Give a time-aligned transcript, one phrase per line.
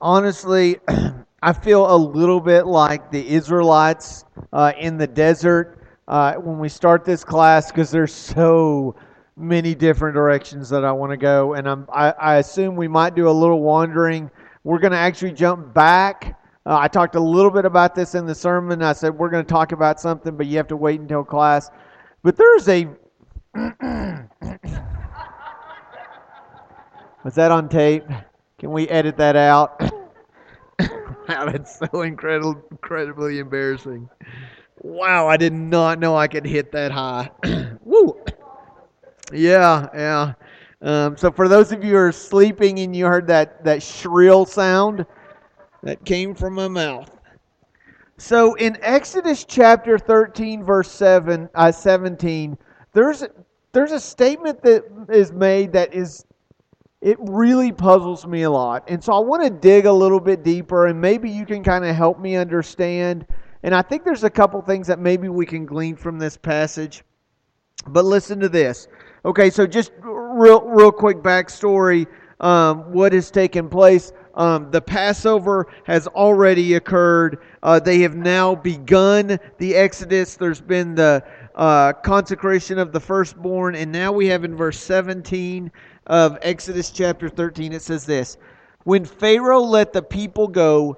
[0.00, 0.78] honestly,
[1.42, 6.68] I feel a little bit like the Israelites uh, in the desert uh, when we
[6.68, 8.94] start this class because there's so
[9.36, 13.14] many different directions that I want to go, and I'm, I, I assume we might
[13.14, 14.30] do a little wandering.
[14.64, 16.38] We're going to actually jump back.
[16.66, 18.82] Uh, I talked a little bit about this in the sermon.
[18.82, 21.70] I said we're going to talk about something, but you have to wait until class.
[22.22, 22.86] But there's a.
[27.24, 28.04] Was that on tape?
[28.60, 29.80] Can we edit that out?
[30.80, 34.06] wow, that's so incredible, incredibly embarrassing.
[34.82, 37.30] Wow, I did not know I could hit that high.
[37.84, 38.22] Woo!
[39.32, 40.32] Yeah, yeah.
[40.82, 44.44] Um, so for those of you who are sleeping and you heard that, that shrill
[44.44, 45.06] sound,
[45.82, 47.10] that came from my mouth.
[48.18, 52.58] So in Exodus chapter 13, verse 7, uh, 17,
[52.92, 53.24] there's,
[53.72, 56.26] there's a statement that is made that is
[57.00, 58.84] it really puzzles me a lot.
[58.88, 61.84] And so I want to dig a little bit deeper, and maybe you can kind
[61.84, 63.26] of help me understand.
[63.62, 67.02] And I think there's a couple things that maybe we can glean from this passage.
[67.86, 68.88] But listen to this.
[69.24, 72.06] Okay, so just real, real quick backstory.
[72.40, 74.12] Um, what has taken place?
[74.34, 77.38] Um, the Passover has already occurred.
[77.62, 80.36] Uh, they have now begun the Exodus.
[80.36, 81.22] There's been the
[81.60, 85.70] uh, consecration of the firstborn, and now we have in verse 17
[86.06, 88.38] of Exodus chapter 13, it says this
[88.84, 90.96] When Pharaoh let the people go,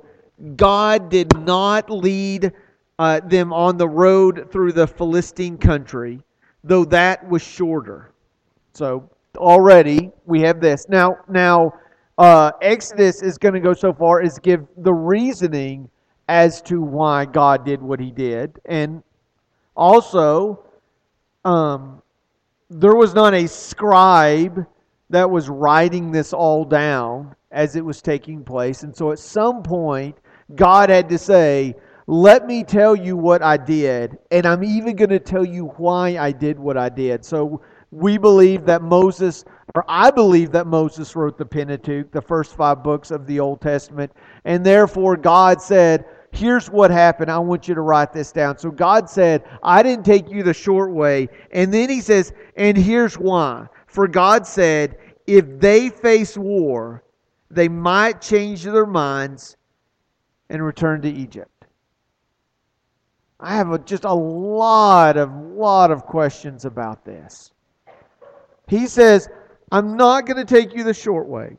[0.55, 2.53] God did not lead
[3.01, 6.23] uh, them on the road through the Philistine country,
[6.63, 8.13] though that was shorter.
[8.73, 10.89] So already we have this.
[10.89, 11.75] Now, now
[12.19, 15.91] uh, Exodus is going to go so far as give the reasoning
[16.29, 19.03] as to why God did what He did, and
[19.77, 20.65] also
[21.45, 22.03] um,
[22.71, 24.67] there was not a scribe
[25.11, 28.83] that was writing this all down as it was taking place.
[28.83, 30.17] And so at some point,
[30.55, 31.75] God had to say,
[32.07, 36.17] Let me tell you what I did, and I'm even going to tell you why
[36.19, 37.25] I did what I did.
[37.25, 42.57] So we believe that Moses, or I believe that Moses wrote the Pentateuch, the first
[42.57, 44.11] five books of the Old Testament,
[44.47, 47.31] and therefore God said, Here's what happened.
[47.31, 48.57] I want you to write this down.
[48.57, 51.29] So God said, I didn't take you the short way.
[51.53, 53.67] And then he says, And here's why.
[53.87, 57.05] For God said, if they face war,
[57.51, 59.59] they might change their minds
[60.49, 61.67] and return to Egypt.
[63.39, 67.51] I have a, just a lot of lot of questions about this.
[68.69, 69.29] He says,
[69.71, 71.59] "I'm not going to take you the short way."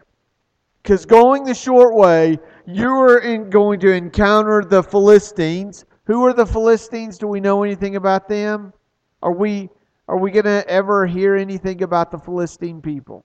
[0.83, 5.85] Cuz going the short way, you are in, going to encounter the Philistines.
[6.06, 7.18] Who are the Philistines?
[7.18, 8.74] Do we know anything about them?
[9.22, 9.69] Are we
[10.07, 13.24] are we going to ever hear anything about the Philistine people?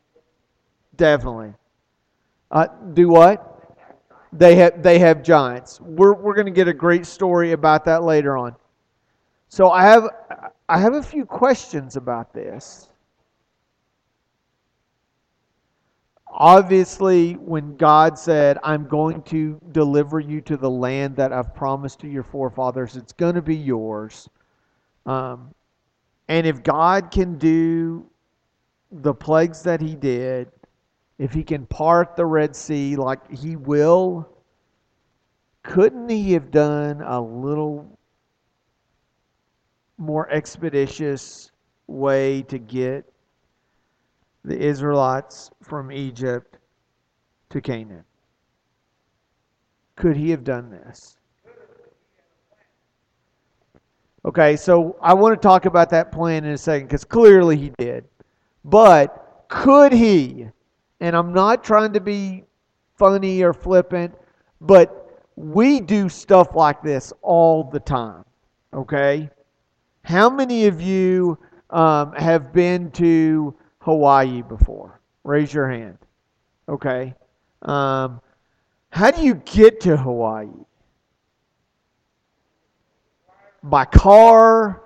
[0.96, 1.54] Definitely.
[2.50, 3.76] Uh, do what?
[4.32, 5.80] They have they have giants.
[5.80, 8.54] We're we're going to get a great story about that later on.
[9.48, 10.08] So I have
[10.68, 12.88] I have a few questions about this.
[16.30, 22.00] Obviously, when God said, "I'm going to deliver you to the land that I've promised
[22.00, 24.28] to your forefathers," it's going to be yours.
[25.06, 25.54] Um,
[26.28, 28.06] and if God can do
[28.90, 30.50] the plagues that He did,
[31.18, 34.28] if he can part the Red Sea like he will,
[35.64, 37.98] couldn't he have done a little
[39.98, 41.50] more expeditious
[41.88, 43.12] way to get
[44.44, 46.58] the Israelites from Egypt
[47.50, 48.04] to Canaan?
[49.96, 51.16] Could he have done this?
[54.24, 57.70] Okay, so I want to talk about that plan in a second because clearly he
[57.78, 58.04] did.
[58.64, 60.48] But could he
[61.00, 62.44] and I'm not trying to be
[62.96, 64.14] funny or flippant,
[64.60, 68.24] but we do stuff like this all the time.
[68.74, 69.30] Okay?
[70.02, 71.38] How many of you
[71.70, 73.54] um, have been to
[73.88, 75.00] Hawaii before?
[75.24, 75.96] Raise your hand.
[76.68, 77.14] Okay.
[77.62, 78.20] Um,
[78.90, 80.46] how do you get to Hawaii?
[83.62, 84.82] By car?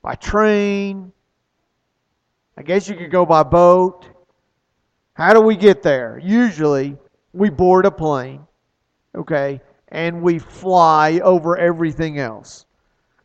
[0.00, 1.10] By train?
[2.56, 4.06] I guess you could go by boat.
[5.14, 6.20] How do we get there?
[6.22, 6.96] Usually,
[7.32, 8.46] we board a plane,
[9.16, 12.64] okay, and we fly over everything else.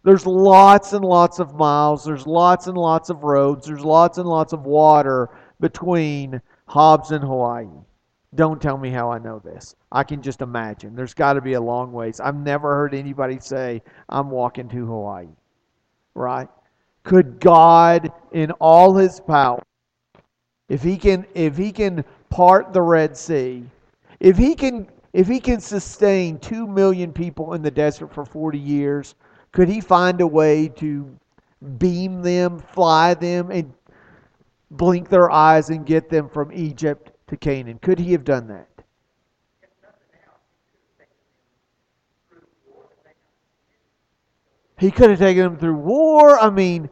[0.03, 4.27] There's lots and lots of miles, there's lots and lots of roads, there's lots and
[4.27, 5.29] lots of water
[5.61, 7.67] between Hobbs and Hawaii.
[8.35, 9.75] Don't tell me how I know this.
[9.91, 10.95] I can just imagine.
[10.95, 12.19] There's got to be a long ways.
[12.19, 15.27] I've never heard anybody say, I'm walking to Hawaii.
[16.15, 16.49] Right?
[17.03, 19.61] Could God, in all his power,
[20.69, 23.65] if he can if he can part the Red Sea,
[24.19, 28.57] if he can if he can sustain 2 million people in the desert for 40
[28.57, 29.15] years,
[29.53, 31.17] could he find a way to
[31.77, 33.71] beam them, fly them, and
[34.71, 37.77] blink their eyes and get them from Egypt to Canaan?
[37.79, 38.67] Could he have done that?
[44.79, 46.37] He could have taken them through war.
[46.39, 46.89] I mean,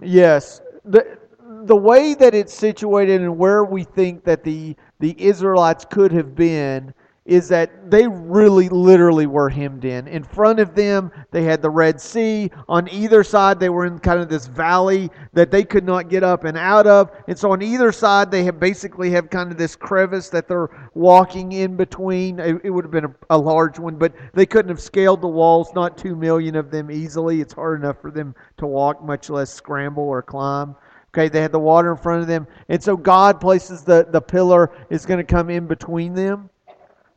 [0.00, 0.60] yes.
[0.84, 1.18] The,
[1.64, 6.36] the way that it's situated and where we think that the, the Israelites could have
[6.36, 6.92] been
[7.28, 10.08] is that they really literally were hemmed in.
[10.08, 12.50] In front of them, they had the Red Sea.
[12.70, 16.24] On either side, they were in kind of this valley that they could not get
[16.24, 17.10] up and out of.
[17.28, 20.70] And so on either side, they have basically have kind of this crevice that they're
[20.94, 22.40] walking in between.
[22.40, 25.68] It, would have been a, a large one, but they couldn't have scaled the walls,
[25.74, 27.42] not two million of them easily.
[27.42, 30.74] It's hard enough for them to walk, much less scramble or climb.
[31.12, 32.46] Okay, they had the water in front of them.
[32.70, 36.48] And so God places the, the pillar is going to come in between them.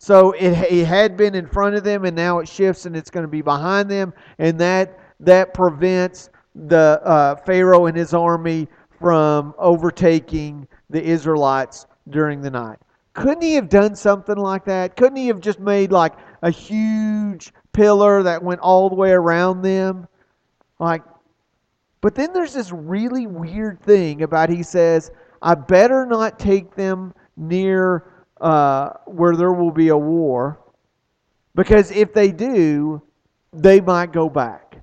[0.02, 3.12] So it, it had been in front of them, and now it shifts and it's
[3.12, 8.68] going to be behind them, and that that prevents the uh, Pharaoh and his army
[9.00, 12.80] from overtaking the Israelites during the night.
[13.14, 14.98] Couldn't he have done something like that?
[14.98, 19.62] Couldn't he have just made like a huge pillar that went all the way around
[19.62, 20.08] them?
[20.80, 21.04] Like,
[22.02, 25.12] but then there's this really weird thing about he says,
[25.44, 28.11] I better not take them near
[28.42, 30.60] uh, where there will be a war,
[31.56, 33.02] because if they do,
[33.54, 34.78] they might go back.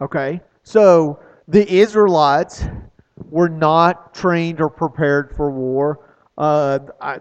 [0.00, 1.18] Okay, so
[1.48, 2.64] the Israelites
[3.30, 6.16] were not trained or prepared for war.
[6.36, 7.18] Uh, I,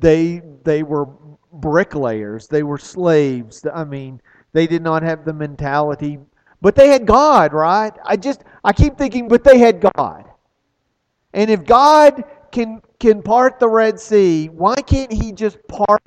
[0.00, 1.06] they they were
[1.52, 2.48] bricklayers.
[2.48, 3.64] They were slaves.
[3.72, 4.20] I mean,
[4.56, 6.18] they did not have the mentality,
[6.62, 7.92] but they had God, right?
[8.02, 10.24] I just I keep thinking, but they had God.
[11.34, 16.00] And if God can can part the Red Sea, why can't he just part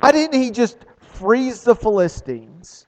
[0.00, 2.86] Why didn't he just freeze the Philistines?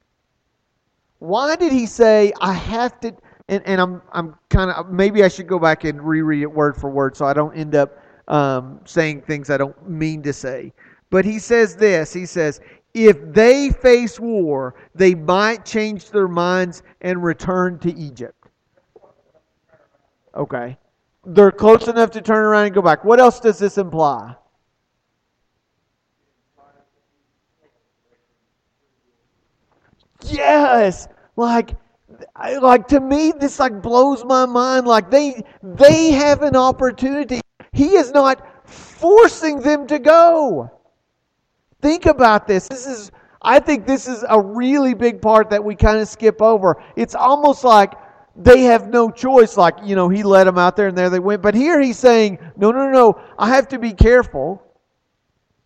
[1.20, 3.16] Why did he say I have to
[3.48, 6.76] and, and I'm I'm kind of maybe I should go back and reread it word
[6.76, 7.98] for word so I don't end up
[8.28, 10.74] um, saying things I don't mean to say.
[11.14, 12.60] But he says this he says,
[12.92, 18.48] if they face war, they might change their minds and return to Egypt.
[20.34, 20.76] Okay.
[21.24, 23.04] They're close enough to turn around and go back.
[23.04, 24.34] What else does this imply?
[30.24, 31.06] Yes.
[31.36, 31.76] Like
[32.60, 37.40] like to me this like blows my mind like they they have an opportunity.
[37.72, 40.72] He is not forcing them to go.
[41.84, 42.66] Think about this.
[42.66, 43.10] This is
[43.42, 46.82] I think this is a really big part that we kind of skip over.
[46.96, 47.92] It's almost like
[48.34, 49.58] they have no choice.
[49.58, 51.42] Like, you know, he let them out there and there they went.
[51.42, 54.62] But here he's saying, no, no, no, I have to be careful.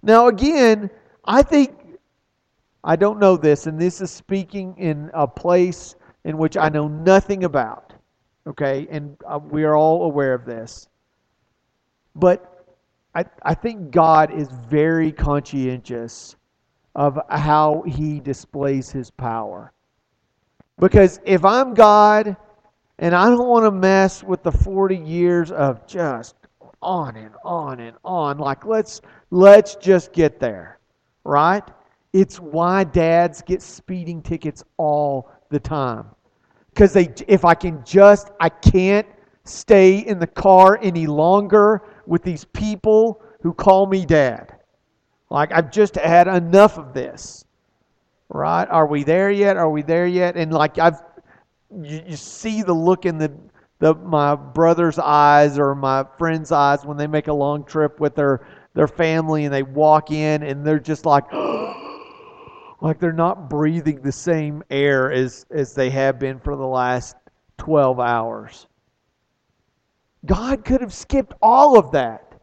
[0.03, 0.91] Now, again,
[1.25, 1.77] I think,
[2.83, 5.95] I don't know this, and this is speaking in a place
[6.25, 7.93] in which I know nothing about.
[8.45, 8.89] Okay?
[8.91, 10.89] And uh, we are all aware of this.
[12.17, 12.48] But
[13.19, 16.37] I, I think God is very conscientious
[16.95, 19.73] of how he displays his power.
[20.79, 22.37] Because if I'm God
[23.01, 26.37] and I don't want to mess with the 40 years of just
[26.81, 29.01] on and on and on, like let's
[29.33, 30.79] let's just get there.
[31.25, 31.65] Right?
[32.13, 36.07] It's why dads get speeding tickets all the time.
[36.77, 39.09] Cuz they if I can just I can't
[39.43, 44.57] stay in the car any longer with these people who call me dad.
[45.31, 47.45] Like, I've just had enough of this.
[48.31, 48.67] Right?
[48.69, 49.57] Are we there yet?
[49.57, 50.37] Are we there yet?
[50.37, 51.01] And like, I've,
[51.71, 53.33] you, you see the look in the,
[53.79, 58.15] the, my brother's eyes or my friend's eyes when they make a long trip with
[58.15, 61.25] their, their family and they walk in and they're just like,
[62.81, 67.17] like they're not breathing the same air as, as they have been for the last
[67.59, 68.67] 12 hours.
[70.27, 72.35] God could have skipped all of that.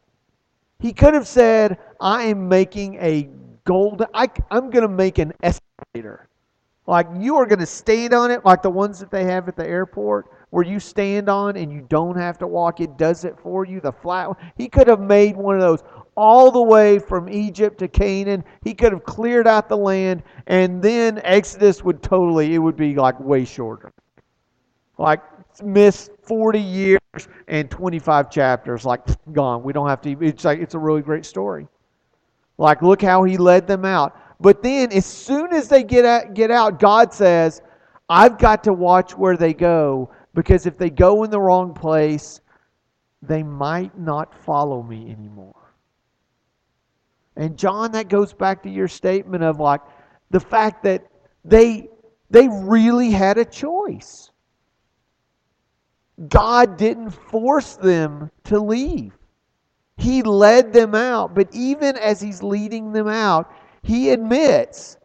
[0.80, 3.30] He could have said, I am making a
[3.64, 6.30] golden, I, I'm going to make an escalator.
[6.88, 9.56] Like you are going to stand on it, like the ones that they have at
[9.56, 12.80] the airport, where you stand on and you don't have to walk.
[12.80, 13.82] It does it for you.
[13.82, 14.30] The flat.
[14.56, 15.84] He could have made one of those
[16.16, 18.44] all the way from Egypt to Canaan.
[18.64, 22.54] He could have cleared out the land, and then Exodus would totally.
[22.54, 23.92] It would be like way shorter.
[24.98, 25.22] Like
[25.64, 27.00] miss 40 years
[27.48, 29.02] and 25 chapters like
[29.34, 31.68] gone we don't have to it's like it's a really great story
[32.58, 36.34] like look how he led them out But then, as soon as they get out,
[36.34, 37.62] get out, God says,
[38.10, 42.42] I've got to watch where they go because if they go in the wrong place,
[43.22, 45.56] they might not follow me anymore.
[47.38, 49.82] And John, that goes back to your statement of like
[50.32, 51.06] the fact that
[51.44, 51.90] they
[52.30, 54.32] they really had a choice.
[56.30, 59.18] God didn't force them to leave.
[59.98, 64.98] He led them out, but even as he's leading them out, he admits,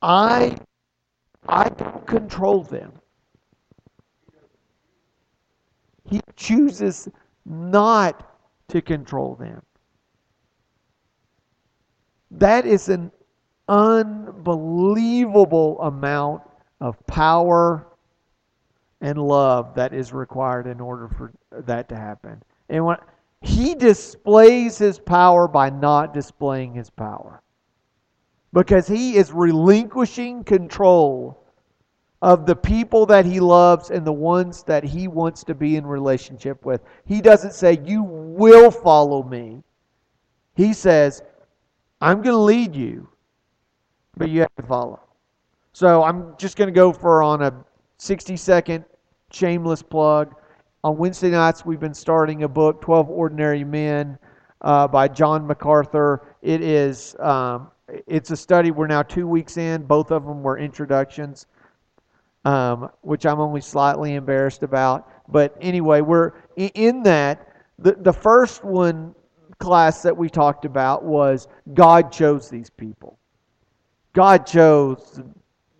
[0.00, 0.56] I
[1.48, 1.68] I
[2.06, 2.92] control them.
[6.08, 7.08] He chooses
[7.44, 8.38] not
[8.68, 9.60] to control them.
[12.30, 13.10] That is an
[13.68, 16.42] unbelievable amount
[16.80, 17.91] of power
[19.02, 22.42] and love that is required in order for that to happen.
[22.70, 22.96] And when
[23.42, 27.42] he displays his power by not displaying his power.
[28.52, 31.44] Because he is relinquishing control
[32.20, 35.84] of the people that he loves and the ones that he wants to be in
[35.84, 36.80] relationship with.
[37.04, 39.64] He doesn't say, You will follow me.
[40.54, 41.22] He says,
[42.00, 43.08] I'm going to lead you,
[44.16, 45.00] but you have to follow.
[45.72, 47.64] So I'm just going to go for on a
[47.98, 48.84] 60 second
[49.32, 50.34] shameless plug.
[50.84, 54.18] On Wednesday nights, we've been starting a book, 12 Ordinary Men,
[54.62, 56.22] uh, by John MacArthur.
[56.42, 57.70] It is um,
[58.06, 58.70] it's a study.
[58.70, 59.82] We're now two weeks in.
[59.82, 61.46] Both of them were introductions,
[62.44, 65.08] um, which I'm only slightly embarrassed about.
[65.28, 67.48] But anyway, we're in that.
[67.78, 69.14] The, the first one
[69.58, 73.18] class that we talked about was God chose these people.
[74.12, 75.20] God chose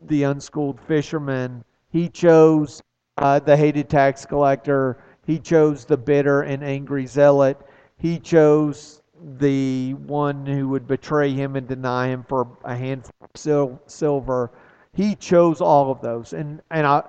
[0.03, 1.65] the unschooled fisherman.
[1.91, 2.83] He chose
[3.19, 4.99] uh, the hated tax collector.
[5.25, 7.61] He chose the bitter and angry zealot.
[7.97, 9.03] He chose
[9.39, 14.51] the one who would betray him and deny him for a handful of sil- silver.
[14.95, 16.33] He chose all of those.
[16.33, 17.03] And, and I,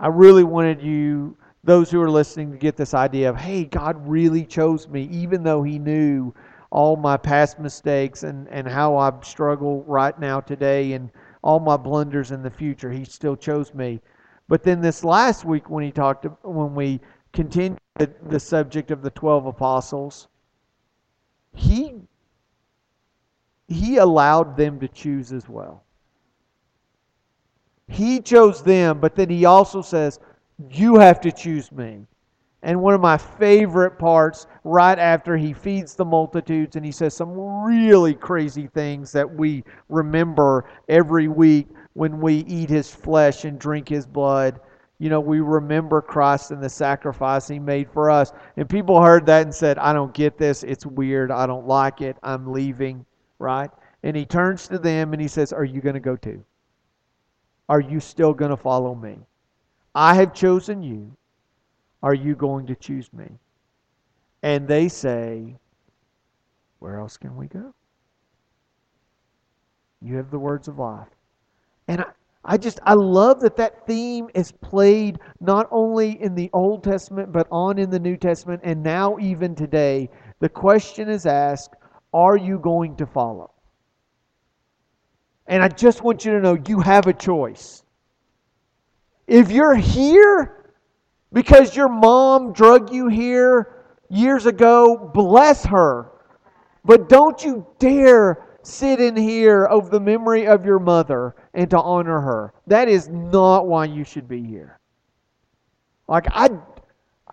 [0.00, 3.96] I really wanted you those who are listening to get this idea of, hey, God
[4.06, 6.34] really chose me, even though He knew
[6.70, 11.08] all my past mistakes and, and how I struggle right now today and
[11.42, 12.90] all my blunders in the future.
[12.90, 14.00] He still chose me.
[14.48, 17.00] But then this last week when he talked when we
[17.32, 20.28] continued the, the subject of the 12 apostles,
[21.54, 21.94] he
[23.68, 25.84] he allowed them to choose as well.
[27.88, 30.20] He chose them, but then he also says,
[30.70, 32.06] you have to choose me.
[32.62, 37.14] And one of my favorite parts, right after he feeds the multitudes and he says
[37.14, 43.58] some really crazy things that we remember every week when we eat his flesh and
[43.58, 44.60] drink his blood.
[44.98, 48.32] You know, we remember Christ and the sacrifice he made for us.
[48.56, 50.62] And people heard that and said, I don't get this.
[50.62, 51.30] It's weird.
[51.30, 52.16] I don't like it.
[52.22, 53.04] I'm leaving.
[53.38, 53.70] Right?
[54.02, 56.44] And he turns to them and he says, Are you going to go too?
[57.68, 59.18] Are you still going to follow me?
[59.94, 61.16] I have chosen you.
[62.02, 63.38] Are you going to choose me?
[64.42, 65.56] And they say,
[66.80, 67.74] Where else can we go?
[70.02, 71.08] You have the words of life.
[71.88, 72.06] And I,
[72.44, 77.32] I just, I love that that theme is played not only in the Old Testament,
[77.32, 80.10] but on in the New Testament, and now even today.
[80.40, 81.74] The question is asked
[82.12, 83.50] Are you going to follow?
[85.46, 87.82] And I just want you to know you have a choice.
[89.26, 90.72] If you're here
[91.32, 96.10] because your mom drug you here years ago, bless her.
[96.84, 101.80] But don't you dare sit in here over the memory of your mother and to
[101.80, 102.52] honor her.
[102.66, 104.78] That is not why you should be here.
[106.08, 106.50] Like I,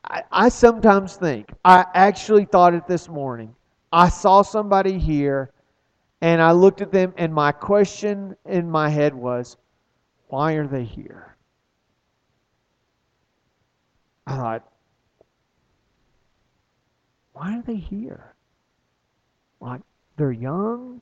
[0.04, 3.54] I, I sometimes think, I actually thought it this morning.
[3.92, 5.52] I saw somebody here
[6.22, 9.58] and I looked at them, and my question in my head was,
[10.28, 11.36] why are they here?
[14.28, 14.72] I thought,
[17.34, 18.36] why are they here?
[19.60, 19.82] Like,
[20.16, 21.02] they're young.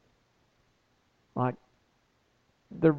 [1.35, 1.55] Like,
[2.71, 2.95] they're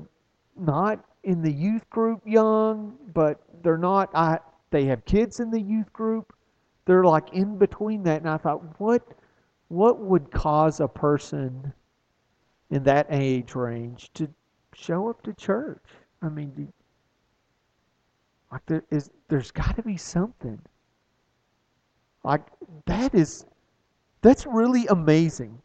[0.61, 4.11] not in the youth group young, but they're not.
[4.14, 4.38] I,
[4.71, 6.35] they have kids in the youth group.
[6.85, 8.21] They're like in between that.
[8.21, 9.07] And I thought, what,
[9.69, 11.73] what would cause a person
[12.71, 14.29] in that age range to
[14.75, 15.85] show up to church?
[16.23, 16.73] I mean,
[18.52, 20.61] like there is, there's got to be something.
[22.25, 22.43] Like
[22.87, 23.47] that is,
[24.23, 25.61] that's really amazing.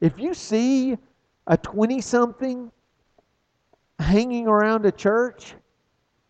[0.00, 0.98] If you see
[1.46, 2.70] a twenty-something
[4.02, 5.54] hanging around a church,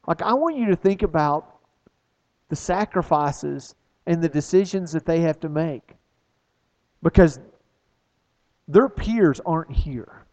[0.07, 1.57] like I want you to think about
[2.49, 3.75] the sacrifices
[4.07, 5.97] and the decisions that they have to make,
[7.03, 7.41] because
[8.69, 10.27] their peers aren't here.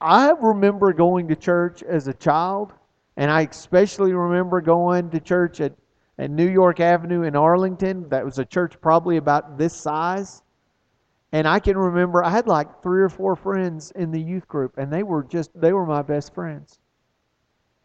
[0.00, 2.72] I remember going to church as a child,
[3.16, 5.72] and I especially remember going to church at,
[6.18, 8.08] at New York Avenue in Arlington.
[8.08, 10.41] That was a church probably about this size.
[11.32, 14.76] And I can remember I had like three or four friends in the youth group,
[14.76, 16.78] and they were just, they were my best friends.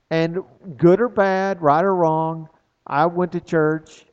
[0.09, 0.39] And
[0.77, 2.49] good or bad, right or wrong,
[2.85, 4.05] I went to church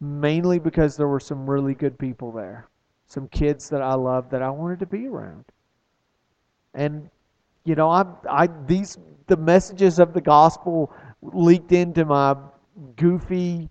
[0.00, 2.68] mainly because there were some really good people there,
[3.06, 5.44] some kids that I loved that I wanted to be around.
[6.74, 7.08] And
[7.64, 10.92] you know, I I these the messages of the gospel
[11.22, 12.36] leaked into my
[12.96, 13.70] goofy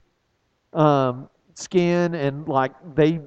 [0.74, 3.20] um, skin and like they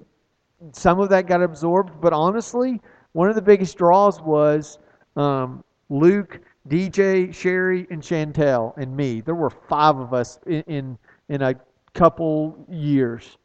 [0.72, 2.80] some of that got absorbed but honestly
[3.12, 4.78] one of the biggest draws was
[5.16, 9.20] um, luke dj sherry and chantel and me.
[9.20, 11.54] There were five of us in in, in a
[11.92, 13.36] couple years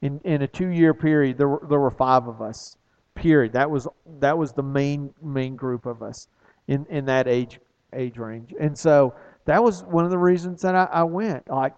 [0.00, 2.76] in, in a two year period there were, there were five of us
[3.14, 3.52] period.
[3.52, 3.86] That was
[4.20, 6.28] that was the main main group of us
[6.68, 7.60] in in that age
[7.94, 8.54] age range.
[8.58, 11.48] And so that was one of the reasons that I, I went.
[11.48, 11.74] Like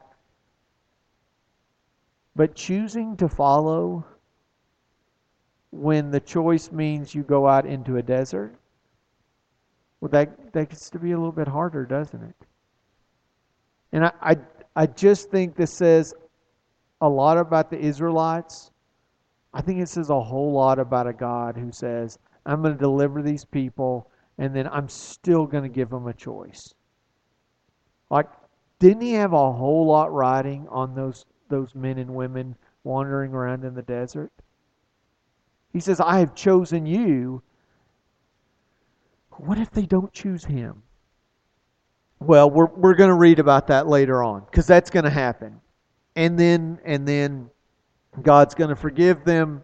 [2.37, 4.05] but choosing to follow
[5.71, 8.55] when the choice means you go out into a desert,
[10.01, 12.37] well, that, that gets to be a little bit harder, doesn't it?
[13.93, 14.37] And I, I,
[14.77, 16.15] I just think this says
[17.01, 18.71] a lot about the Israelites.
[19.53, 22.79] I think it says a whole lot about a God who says, I'm going to
[22.79, 26.75] deliver these people, and then I'm still going to give them a choice.
[28.11, 28.27] Like,
[28.79, 33.65] didn't he have a whole lot riding on those those men and women wandering around
[33.65, 34.33] in the desert.
[35.73, 37.43] He says, I have chosen you.
[39.31, 40.83] What if they don't choose him?
[42.19, 45.61] Well, we're, we're going to read about that later on because that's going to happen.
[46.17, 47.51] And then, and then
[48.23, 49.63] God's going to forgive them.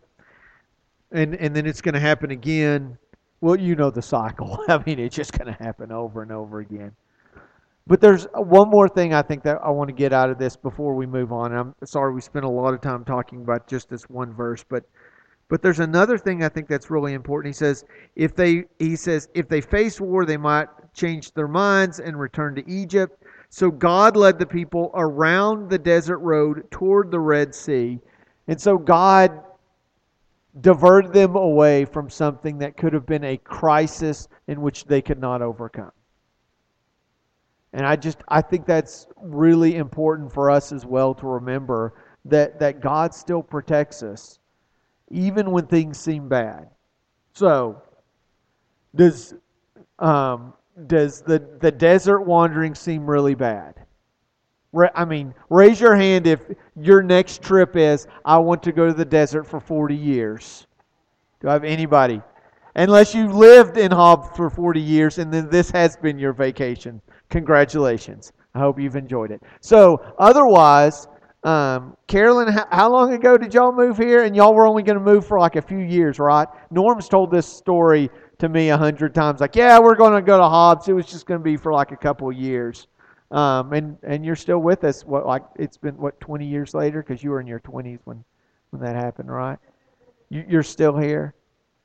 [1.10, 2.98] And, and then it's going to happen again.
[3.40, 4.64] Well, you know the cycle.
[4.68, 6.92] I mean, it's just going to happen over and over again.
[7.86, 10.38] But there's uh, one more thing I think that I want to get out of
[10.38, 11.52] this before we move on.
[11.52, 14.84] I'm sorry we spent a lot of time talking about just this one verse, but
[15.48, 17.52] but there's another thing I think that's really important.
[17.54, 21.98] He says if they he says if they face war, they might change their minds
[21.98, 23.24] and return to Egypt.
[23.48, 27.98] So God led the people around the desert road toward the Red Sea.
[28.46, 29.32] And so God
[30.60, 35.20] diverted them away from something that could have been a crisis in which they could
[35.20, 35.92] not overcome.
[37.72, 42.58] And I just I think that's really important for us as well to remember that
[42.58, 44.40] that God still protects us
[45.10, 46.68] even when things seem bad.
[47.32, 47.82] So,
[48.94, 49.34] does
[49.98, 50.54] um,
[50.86, 53.74] does the the desert wandering seem really bad?
[54.94, 56.40] I mean, raise your hand if
[56.76, 60.66] your next trip is I want to go to the desert for 40 years.
[61.40, 62.22] Do I have anybody?
[62.76, 67.02] Unless you lived in Hobbs for 40 years and then this has been your vacation.
[67.30, 68.32] Congratulations.
[68.54, 69.42] I hope you've enjoyed it.
[69.60, 71.06] So, otherwise,
[71.44, 74.24] um, Carolyn, how, how, long ago did y'all move here?
[74.24, 76.48] And y'all were only going to move for like a few years, right?
[76.70, 79.40] Norm's told this story to me a hundred times.
[79.40, 80.88] Like, yeah, we're going to go to Hobbs.
[80.88, 82.88] It was just going to be for like a couple years.
[83.30, 85.04] Um, and and you're still with us.
[85.04, 87.00] What like it's been what 20 years later?
[87.00, 88.24] Because you were in your 20s when
[88.70, 89.58] when that happened, right?
[90.30, 91.34] You, you're still here.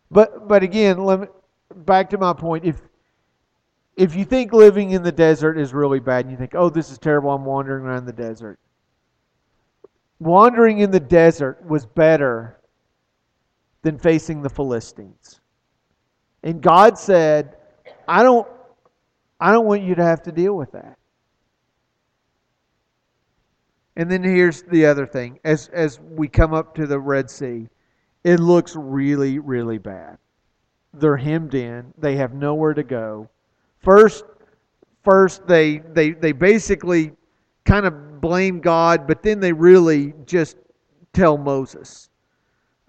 [0.10, 1.27] But but again, let me,
[1.75, 2.65] back to my point.
[2.65, 2.81] If
[3.95, 6.91] if you think living in the desert is really bad and you think, oh, this
[6.91, 8.60] is terrible, I'm wandering around the desert.
[10.19, 12.60] Wandering in the desert was better
[13.84, 15.39] than facing the Philistines.
[16.43, 17.58] And God said,
[18.08, 18.47] I don't,
[19.39, 20.97] I don't want you to have to deal with that.
[23.95, 25.39] And then here's the other thing.
[25.45, 27.69] As, as we come up to the Red Sea,
[28.25, 30.17] it looks really, really bad.
[30.93, 33.29] They're hemmed in, they have nowhere to go.
[33.86, 34.26] First,
[35.04, 37.12] first they they they basically
[37.65, 40.58] kind of blame God, but then they really just
[41.13, 42.10] tell Moses.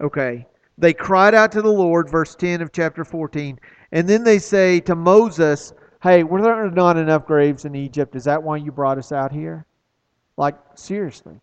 [0.01, 0.47] Okay.
[0.79, 3.59] They cried out to the Lord, verse 10 of chapter 14,
[3.91, 8.15] and then they say to Moses, Hey, were there not enough graves in Egypt?
[8.15, 9.65] Is that why you brought us out here?
[10.35, 11.39] Like, seriously.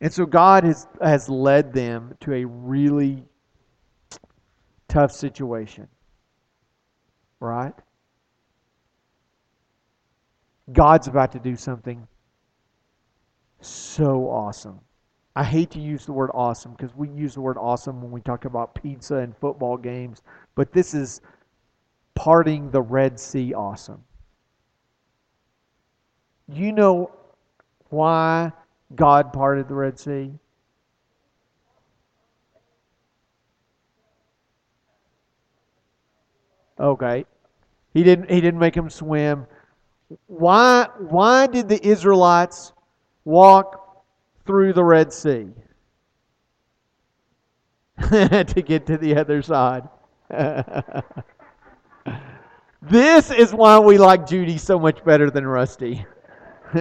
[0.00, 3.22] And so God has, has led them to a really
[4.88, 5.88] tough situation
[7.40, 7.74] right?
[10.72, 12.06] God's about to do something
[13.60, 14.80] so awesome.
[15.34, 18.20] I hate to use the word awesome because we use the word awesome when we
[18.20, 20.22] talk about pizza and football games,
[20.54, 21.20] but this is
[22.14, 24.02] parting the Red Sea awesome.
[26.48, 27.10] You know
[27.90, 28.52] why
[28.96, 30.32] God parted the Red Sea?
[36.78, 37.24] Okay.
[37.94, 39.46] He didn't he didn't make them swim.
[40.26, 42.72] Why why did the Israelites
[43.24, 44.04] walk
[44.46, 45.48] through the Red Sea?
[48.10, 49.88] to get to the other side.
[52.82, 56.06] this is why we like Judy so much better than Rusty.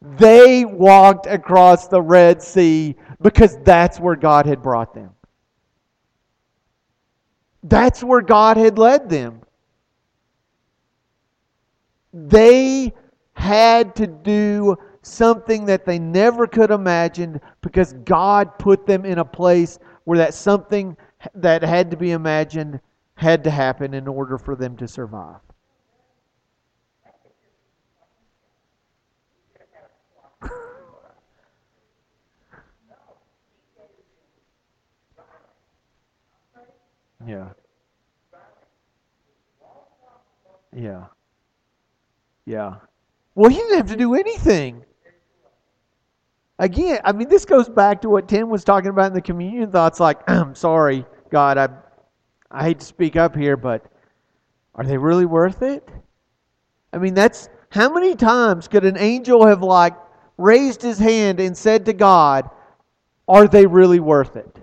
[0.00, 5.10] they walked across the Red Sea because that's where God had brought them.
[7.68, 9.40] That's where God had led them.
[12.12, 12.92] They
[13.32, 19.24] had to do something that they never could imagine because God put them in a
[19.24, 20.96] place where that something
[21.34, 22.80] that had to be imagined
[23.16, 25.40] had to happen in order for them to survive.
[37.26, 37.48] Yeah.
[40.74, 41.06] Yeah.
[42.44, 42.76] Yeah.
[43.34, 44.84] Well, he didn't have to do anything.
[46.58, 49.70] Again, I mean, this goes back to what Tim was talking about in the communion
[49.70, 50.00] thoughts.
[50.00, 51.68] Like, I'm sorry, God, I,
[52.50, 53.84] I hate to speak up here, but
[54.74, 55.86] are they really worth it?
[56.92, 59.94] I mean, that's how many times could an angel have like
[60.38, 62.48] raised his hand and said to God,
[63.28, 64.58] "Are they really worth it?"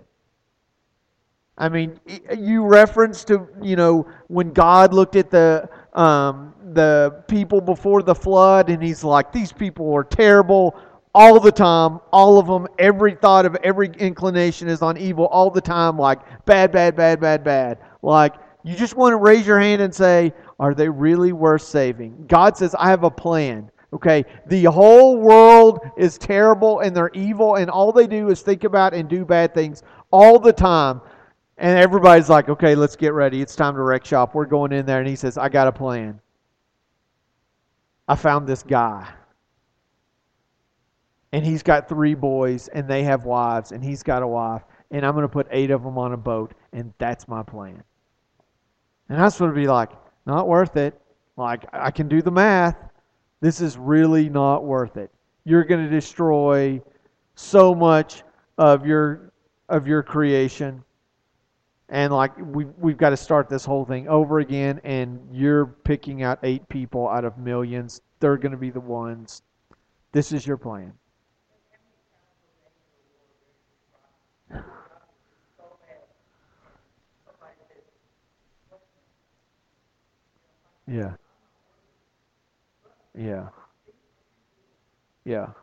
[1.57, 1.99] I mean,
[2.37, 8.15] you reference to you know when God looked at the um, the people before the
[8.15, 10.75] flood, and He's like, "These people are terrible."
[11.15, 15.51] all the time, all of them, every thought of every inclination is on evil all
[15.51, 17.77] the time, like bad, bad, bad, bad, bad.
[18.01, 22.25] Like, you just want to raise your hand and say, Are they really worth saving?
[22.27, 23.69] God says, I have a plan.
[23.91, 28.63] Okay, the whole world is terrible and they're evil, and all they do is think
[28.63, 30.99] about and do bad things all the time.
[31.57, 33.41] And everybody's like, okay, let's get ready.
[33.41, 34.33] It's time to wreck shop.
[34.33, 34.99] We're going in there.
[34.99, 36.19] And he says, I got a plan.
[38.07, 39.07] I found this guy
[41.33, 44.61] and he's got three boys and they have wives and he's got a wife
[44.91, 47.83] and I'm going to put eight of them on a boat and that's my plan.
[49.09, 49.89] And I sort of be like,
[50.25, 50.99] not worth it.
[51.35, 52.77] Like, I can do the math.
[53.41, 55.11] This is really not worth it.
[55.43, 56.81] You're going to destroy
[57.35, 58.23] so much
[58.57, 59.33] of your
[59.69, 60.83] of your creation.
[61.93, 66.23] And like we we've got to start this whole thing over again and you're picking
[66.23, 68.01] out eight people out of millions.
[68.19, 69.43] They're going to be the ones.
[70.11, 70.93] This is your plan.
[80.87, 81.15] Yeah.
[83.17, 83.49] Yeah.
[85.25, 85.53] Yeah.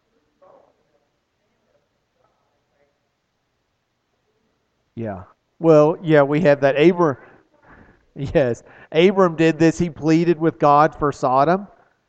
[4.94, 5.24] Yeah.
[5.60, 7.16] Well, yeah, we have that Abram.
[8.16, 9.78] Yes, Abram did this.
[9.78, 11.68] He pleaded with God for Sodom.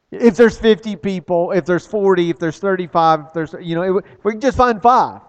[0.09, 4.05] If there's 50 people, if there's 40, if there's 35, if there's you know, if
[4.23, 5.21] we can just find five,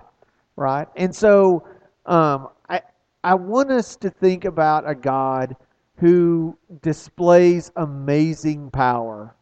[0.56, 0.88] right?
[0.96, 1.68] And so,
[2.06, 2.80] um, I
[3.22, 5.54] I want us to think about a God
[5.98, 9.36] who displays amazing power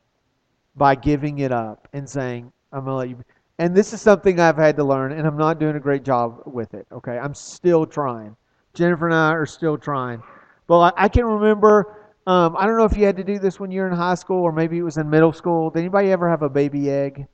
[0.74, 3.24] by giving it up and saying, I'm going to let you.
[3.58, 6.42] And this is something I've had to learn, and I'm not doing a great job
[6.46, 6.86] with it.
[6.92, 8.36] Okay, I'm still trying.
[8.74, 10.22] Jennifer and I are still trying.
[10.66, 12.12] But I, can remember.
[12.26, 14.14] Um, I don't know if you had to do this when you were in high
[14.14, 15.70] school, or maybe it was in middle school.
[15.70, 17.26] Did anybody ever have a baby egg?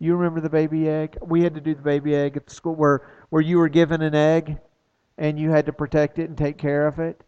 [0.00, 1.16] You remember the baby egg?
[1.22, 4.02] We had to do the baby egg at the school where where you were given
[4.02, 4.58] an egg,
[5.18, 7.20] and you had to protect it and take care of it,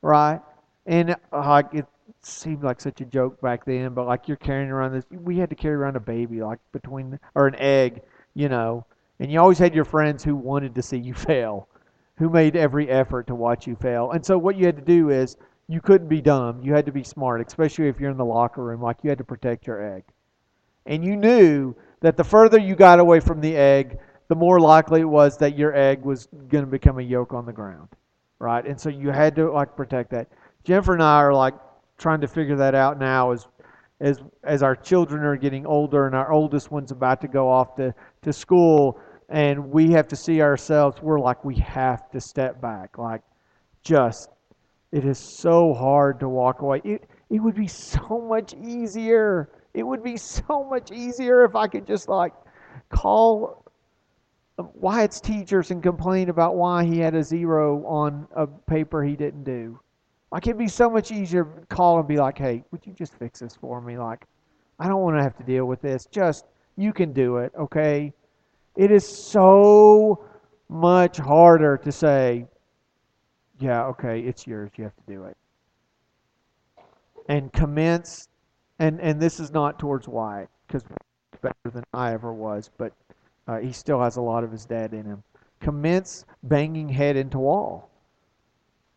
[0.00, 0.40] right?
[0.86, 1.86] And like it
[2.22, 5.50] seemed like such a joke back then, but like you're carrying around this, we had
[5.50, 8.02] to carry around a baby like between or an egg,
[8.34, 8.86] you know,
[9.18, 11.68] and you always had your friends who wanted to see you fail,
[12.16, 14.12] who made every effort to watch you fail.
[14.12, 15.36] And so what you had to do is
[15.68, 16.60] you couldn't be dumb.
[16.62, 18.82] You had to be smart, especially if you're in the locker room.
[18.82, 20.04] Like you had to protect your egg,
[20.86, 23.98] and you knew that the further you got away from the egg,
[24.28, 27.46] the more likely it was that your egg was going to become a yolk on
[27.46, 27.88] the ground,
[28.38, 28.66] right?
[28.66, 30.28] And so you had to like protect that.
[30.64, 31.54] Jennifer and I are like
[31.98, 33.46] trying to figure that out now as
[34.00, 37.76] as as our children are getting older and our oldest one's about to go off
[37.76, 42.60] to, to school and we have to see ourselves we're like we have to step
[42.60, 43.22] back like
[43.82, 44.28] just
[44.92, 49.82] it is so hard to walk away it it would be so much easier it
[49.82, 52.32] would be so much easier if i could just like
[52.90, 53.64] call
[54.58, 59.16] um, Wyatt's teachers and complain about why he had a zero on a paper he
[59.16, 59.78] didn't do
[60.32, 63.14] like it'd be so much easier to call and be like, "Hey, would you just
[63.14, 63.98] fix this for me?
[63.98, 64.24] Like,
[64.78, 66.06] I don't want to have to deal with this.
[66.06, 68.14] Just, you can do it, okay?
[68.76, 70.24] It is so
[70.68, 72.46] much harder to say,
[73.58, 74.70] yeah, okay, it's yours.
[74.76, 75.36] You have to do it.
[77.28, 78.28] And commence,
[78.78, 80.82] and, and this is not towards Wyatt, because
[81.42, 82.92] better than I ever was, but
[83.46, 85.22] uh, he still has a lot of his dad in him.
[85.60, 87.90] Commence banging head into wall.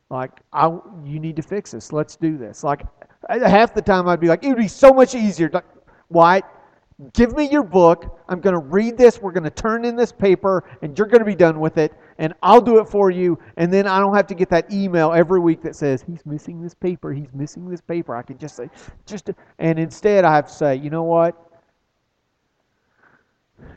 [0.09, 0.67] Like, I,
[1.03, 1.91] you need to fix this.
[1.91, 2.63] Let's do this.
[2.63, 2.83] Like,
[3.29, 5.49] half the time I'd be like, it would be so much easier.
[5.51, 5.65] Like,
[6.09, 6.45] Wyatt,
[7.13, 8.19] give me your book.
[8.29, 9.21] I'm going to read this.
[9.21, 11.93] We're going to turn in this paper, and you're going to be done with it.
[12.17, 13.37] And I'll do it for you.
[13.57, 16.61] And then I don't have to get that email every week that says, he's missing
[16.61, 17.11] this paper.
[17.11, 18.15] He's missing this paper.
[18.15, 18.69] I can just say,
[19.05, 19.29] just,
[19.59, 21.35] and instead I have to say, you know what?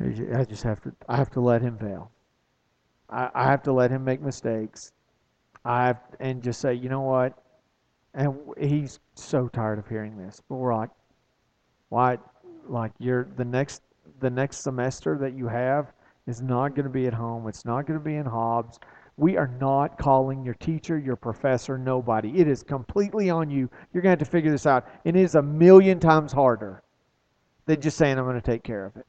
[0.00, 2.10] I just have to, I have to let him fail.
[3.10, 4.92] I, I have to let him make mistakes.
[5.64, 7.42] I have, and just say, you know what?
[8.14, 10.40] And he's so tired of hearing this.
[10.48, 10.90] But we're like,
[11.88, 12.18] why?
[12.68, 13.82] Like you're the next
[14.20, 15.92] the next semester that you have
[16.26, 17.48] is not going to be at home.
[17.48, 18.78] It's not going to be in Hobbs.
[19.16, 22.38] We are not calling your teacher, your professor, nobody.
[22.38, 23.68] It is completely on you.
[23.92, 24.86] You're going to have to figure this out.
[25.04, 26.82] And it is a million times harder
[27.66, 29.06] than just saying, I'm going to take care of it.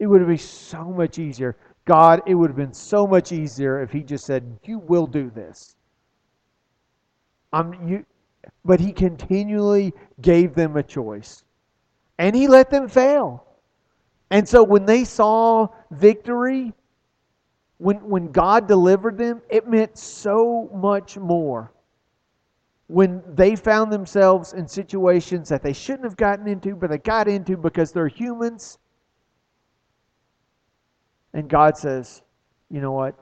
[0.00, 1.56] It would have been so much easier.
[1.84, 5.30] God, it would have been so much easier if He just said, You will do
[5.30, 5.76] this.
[7.52, 8.04] I'm, you,
[8.64, 11.44] but He continually gave them a choice.
[12.18, 13.44] And He let them fail.
[14.30, 16.72] And so when they saw victory,
[17.78, 21.72] when, when God delivered them, it meant so much more.
[22.88, 27.28] When they found themselves in situations that they shouldn't have gotten into, but they got
[27.28, 28.78] into because they're humans
[31.34, 32.22] and God says,
[32.70, 33.14] you know what?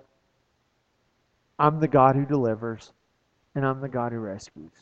[1.59, 2.93] I'm the God who delivers,
[3.55, 4.73] and I'm the God who rescues.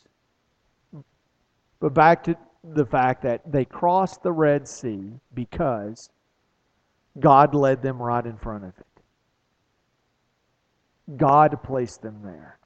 [1.81, 2.37] But back to
[2.73, 6.09] the fact that they crossed the Red Sea because
[7.21, 8.87] God led them right in front of it.
[11.17, 12.59] God placed them there.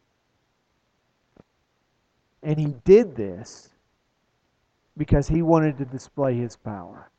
[2.42, 3.70] And he did this
[4.96, 7.10] because he wanted to display his power.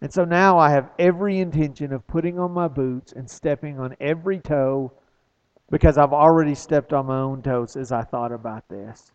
[0.00, 3.96] And so now I have every intention of putting on my boots and stepping on
[4.00, 4.92] every toe
[5.70, 9.12] because I've already stepped on my own toes as I thought about this.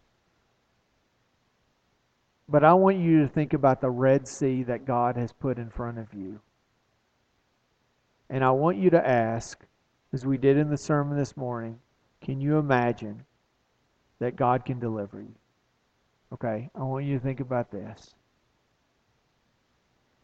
[2.49, 5.69] But I want you to think about the Red Sea that God has put in
[5.69, 6.39] front of you.
[8.29, 9.59] And I want you to ask,
[10.13, 11.79] as we did in the sermon this morning,
[12.21, 13.23] can you imagine
[14.19, 15.35] that God can deliver you?
[16.33, 18.15] Okay, I want you to think about this.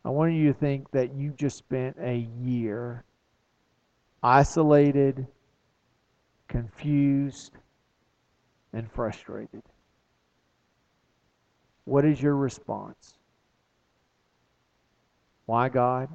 [0.06, 3.06] I want you to think that you just spent a year
[4.22, 5.28] isolated,
[6.48, 7.54] confused,
[8.74, 9.64] and frustrated.
[11.86, 13.16] What is your response?
[15.46, 16.10] Why, God?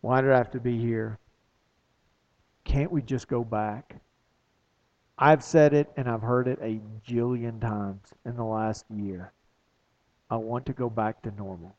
[0.00, 1.18] Why did I have to be here?
[2.64, 3.96] Can't we just go back?
[5.18, 9.32] I've said it and I've heard it a jillion times in the last year.
[10.30, 11.76] I want to go back to normal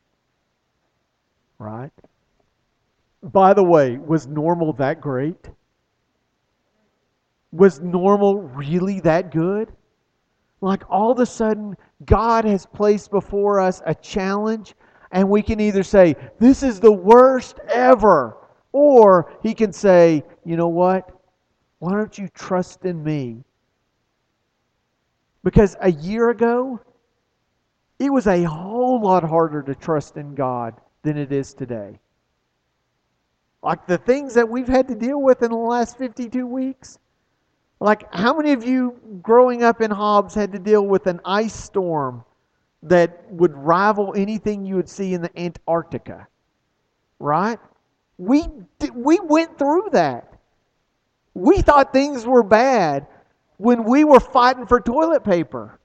[1.62, 1.92] right?
[3.22, 5.48] By the way, was normal that great?
[7.52, 9.72] Was normal really that good?
[10.62, 14.74] Like all of a sudden, God has placed before us a challenge,
[15.10, 18.36] and we can either say, This is the worst ever,
[18.70, 21.10] or He can say, You know what?
[21.80, 23.42] Why don't you trust in me?
[25.42, 26.80] Because a year ago,
[27.98, 31.98] it was a whole lot harder to trust in God than it is today.
[33.64, 37.00] Like the things that we've had to deal with in the last 52 weeks.
[37.82, 41.52] Like, how many of you growing up in Hobbs had to deal with an ice
[41.52, 42.24] storm
[42.84, 46.28] that would rival anything you would see in the Antarctica?
[47.18, 47.58] Right?
[48.18, 48.46] We,
[48.94, 50.32] we went through that.
[51.34, 53.08] We thought things were bad
[53.56, 55.80] when we were fighting for toilet paper.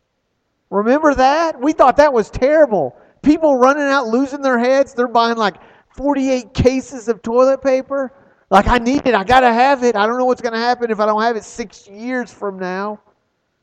[0.69, 1.59] Remember that?
[1.59, 4.93] We thought that was terrible people running out losing their heads.
[4.93, 5.55] They're buying like
[5.95, 8.13] 48 cases of toilet paper.
[8.49, 9.13] Like, I need it.
[9.13, 9.95] I got to have it.
[9.95, 12.57] I don't know what's going to happen if I don't have it six years from
[12.57, 13.01] now.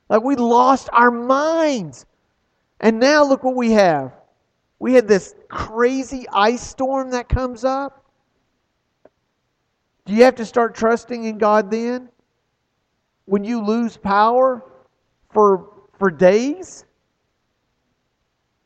[0.08, 2.06] Like, we lost our minds.
[2.80, 4.12] And now look what we have.
[4.78, 8.04] We had this crazy ice storm that comes up.
[10.04, 12.10] Do you have to start trusting in God then?
[13.24, 14.62] When you lose power
[15.32, 16.84] for, for days?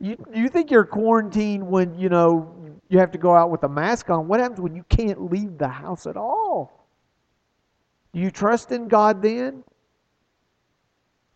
[0.00, 2.54] You you think you're quarantined when you know
[2.88, 4.28] you have to go out with a mask on?
[4.28, 6.86] What happens when you can't leave the house at all?
[8.12, 9.62] Do you trust in God then?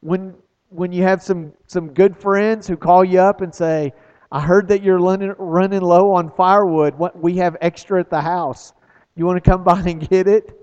[0.01, 0.35] When
[0.71, 3.93] when you have some some good friends who call you up and say,
[4.33, 6.95] I heard that you're running, running low on firewood.
[6.95, 8.73] What, we have extra at the house.
[9.15, 10.59] You want to come by and get it?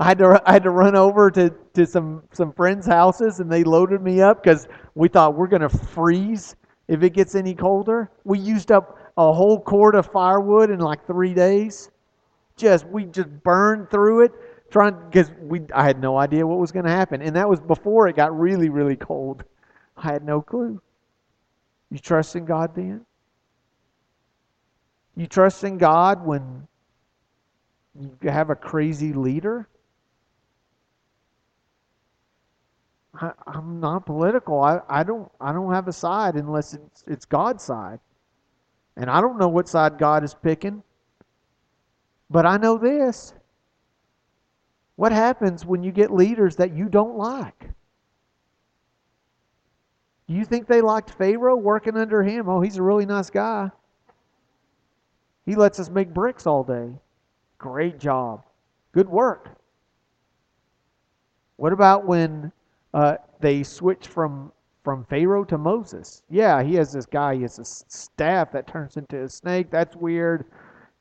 [0.00, 3.50] I had to I had to run over to, to some some friends' houses and
[3.50, 4.66] they loaded me up because
[4.96, 6.56] we thought we're gonna freeze
[6.88, 8.10] if it gets any colder.
[8.24, 11.90] We used up a whole cord of firewood in like three days.
[12.56, 14.32] Just we just burned through it
[14.70, 17.60] trying because we I had no idea what was going to happen, and that was
[17.60, 19.44] before it got really really cold.
[19.96, 20.80] I had no clue.
[21.90, 23.04] You trust in God then?
[25.16, 26.66] You trust in God when
[28.00, 29.68] you have a crazy leader?
[33.14, 34.60] I, am not political.
[34.60, 38.00] I, I don't I don't have a side unless it's it's God's side.
[38.96, 40.82] And I don't know what side God is picking.
[42.30, 43.34] But I know this.
[44.96, 47.68] What happens when you get leaders that you don't like?
[50.26, 52.48] Do you think they liked Pharaoh working under him?
[52.48, 53.70] Oh, he's a really nice guy.
[55.44, 56.94] He lets us make bricks all day.
[57.58, 58.44] Great job.
[58.92, 59.50] Good work.
[61.56, 62.52] What about when
[62.94, 64.52] uh, they switch from
[64.84, 66.22] from Pharaoh to Moses?
[66.28, 67.34] Yeah, he has this guy.
[67.34, 69.70] He has a staff that turns into a snake.
[69.70, 70.44] That's weird.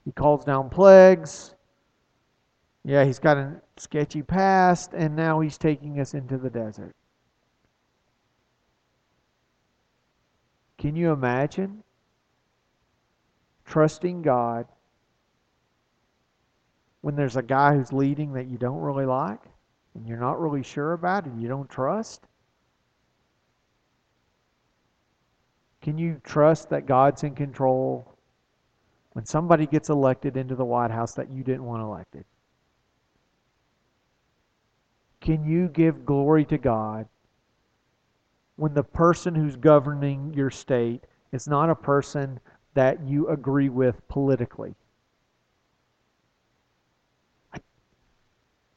[0.05, 1.53] He calls down plagues.
[2.85, 6.95] Yeah, he's got a sketchy past, and now he's taking us into the desert.
[10.77, 11.83] Can you imagine
[13.65, 14.65] trusting God
[17.01, 19.41] when there's a guy who's leading that you don't really like
[19.95, 22.27] and you're not really sure about and you don't trust?
[25.83, 28.15] Can you trust that God's in control
[29.11, 32.25] when somebody gets elected into the White House that you didn't want elected?
[35.21, 37.07] Can you give glory to God
[38.55, 42.39] when the person who's governing your state is not a person
[42.73, 44.75] that you agree with politically.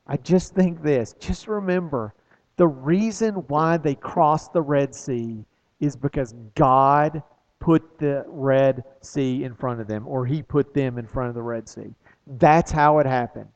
[0.07, 1.15] I, just think this.
[1.19, 2.15] Just remember
[2.57, 5.45] the reason why they crossed the Red Sea
[5.81, 7.23] is because God
[7.59, 11.35] put the Red Sea in front of them, or He put them in front of
[11.35, 11.95] the Red Sea.
[12.27, 13.51] That's how it happened.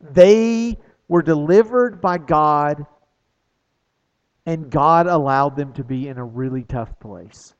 [0.00, 2.86] They were delivered by God
[4.44, 7.54] and God allowed them to be in a really tough place.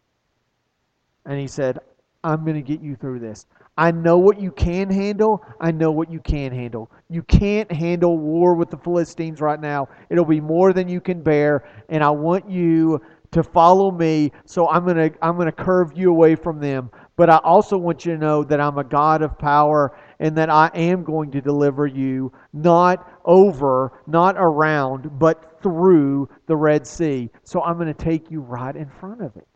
[1.25, 1.79] And He said,
[2.25, 3.47] I'm going to get you through this.
[3.77, 5.45] I know what you can handle.
[5.61, 6.91] I know what you can handle.
[7.09, 9.89] You can't handle war with the Philistines right now.
[10.11, 11.69] It'll be more than you can bear.
[11.89, 13.01] And I want you
[13.33, 14.31] to follow me.
[14.45, 16.91] So I'm going to I'm going to curve you away from them.
[17.17, 20.51] But I also want you to know that I'm a God of power and that
[20.51, 27.31] I am going to deliver you not over, not around, but through the Red Sea.
[27.45, 29.47] So I'm going to take you right in front of it.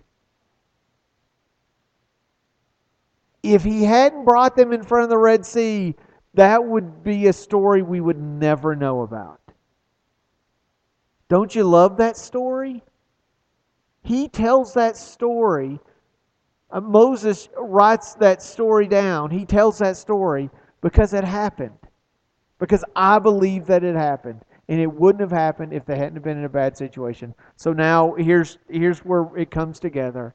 [3.54, 5.94] If he hadn't brought them in front of the Red Sea,
[6.34, 9.40] that would be a story we would never know about.
[11.28, 12.82] Don't you love that story?
[14.02, 15.80] He tells that story.
[16.70, 19.30] Uh, Moses writes that story down.
[19.30, 21.78] He tells that story because it happened.
[22.58, 24.44] Because I believe that it happened.
[24.68, 27.34] And it wouldn't have happened if they hadn't been in a bad situation.
[27.56, 30.34] So now here's here's where it comes together.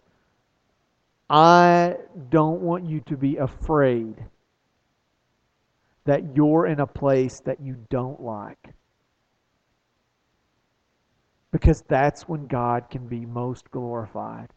[1.32, 1.96] I
[2.30, 4.15] don't want you to be afraid
[6.04, 8.74] that you're in a place that you don't like.
[11.54, 14.50] Because that's when God can be most glorified,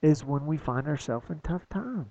[0.00, 2.08] is when we find ourselves in tough times.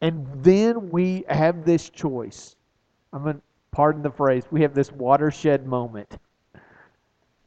[0.00, 2.56] And then we have this choice.
[3.12, 6.18] I'm going to pardon the phrase, we have this watershed moment,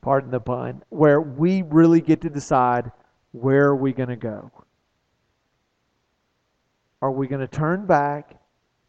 [0.01, 2.91] pardon the pun, where we really get to decide
[3.31, 4.51] where are we going to go.
[7.01, 8.35] Are we going to turn back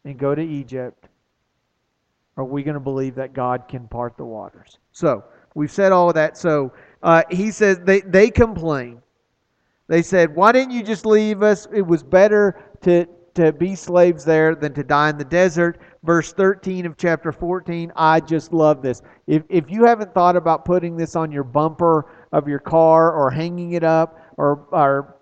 [0.03, 1.07] and go to Egypt?
[2.37, 4.77] Are we going to believe that God can part the waters?
[4.91, 5.23] So,
[5.53, 6.37] We've said all of that.
[6.37, 6.71] So
[7.03, 9.01] uh, he says they, they complain.
[9.87, 11.67] They said, Why didn't you just leave us?
[11.73, 15.79] It was better to, to be slaves there than to die in the desert.
[16.03, 19.01] Verse 13 of chapter 14, I just love this.
[19.27, 23.29] If, if you haven't thought about putting this on your bumper of your car or
[23.29, 25.17] hanging it up or, or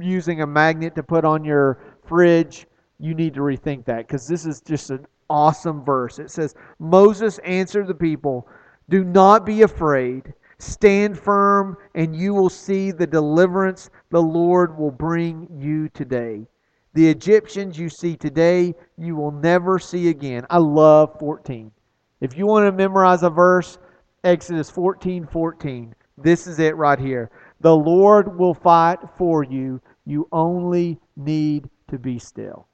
[0.00, 2.68] using a magnet to put on your fridge,
[3.00, 6.20] you need to rethink that because this is just an awesome verse.
[6.20, 8.46] It says, Moses answered the people,
[8.88, 10.32] do not be afraid.
[10.58, 16.46] Stand firm, and you will see the deliverance the Lord will bring you today.
[16.94, 20.46] The Egyptians you see today, you will never see again.
[20.48, 21.72] I love 14.
[22.20, 23.78] If you want to memorize a verse,
[24.22, 25.94] Exodus 14 14.
[26.18, 27.30] This is it right here.
[27.60, 29.80] The Lord will fight for you.
[30.06, 32.66] You only need to be still.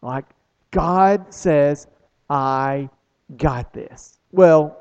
[0.00, 0.24] Like
[0.70, 1.88] God says,
[2.30, 2.88] I
[3.36, 4.18] got this.
[4.30, 4.76] Well,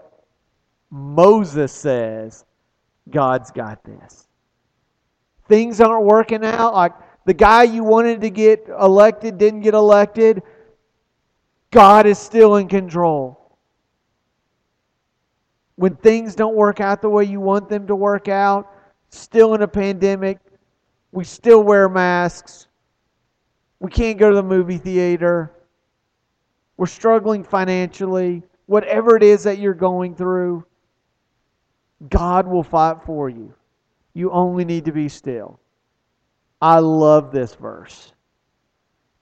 [0.92, 2.46] Moses says,
[3.10, 4.28] God's got this.
[5.48, 6.74] Things aren't working out.
[6.74, 6.94] Like
[7.26, 10.44] the guy you wanted to get elected didn't get elected.
[11.72, 13.45] God is still in control.
[15.76, 18.72] When things don't work out the way you want them to work out,
[19.10, 20.40] still in a pandemic,
[21.12, 22.68] we still wear masks.
[23.80, 25.52] We can't go to the movie theater.
[26.78, 28.44] We're struggling financially.
[28.68, 30.66] Whatever it is that you're going through,
[32.10, 33.54] God will fight for you.
[34.14, 35.60] You only need to be still.
[36.62, 38.14] I love this verse.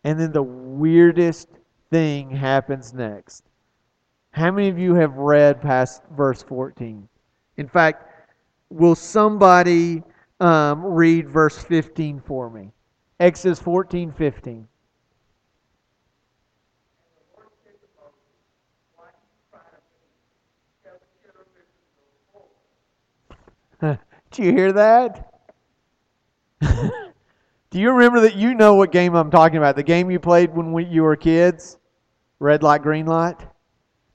[0.04, 1.50] And then the weirdest
[1.90, 3.44] thing happens next.
[4.34, 7.08] How many of you have read past verse 14?
[7.58, 8.10] In fact,
[8.72, 10.02] will somebody
[10.40, 12.72] um, read verse 15 for me?
[13.20, 14.68] Exodus 14 15.
[23.82, 23.98] Do
[24.38, 25.32] you hear that?
[26.62, 29.76] Do you remember that you know what game I'm talking about?
[29.76, 31.78] The game you played when we, you were kids?
[32.40, 33.38] Red light, green light?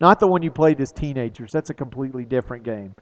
[0.00, 1.52] Not the one you played as teenagers.
[1.52, 2.94] That's a completely different game.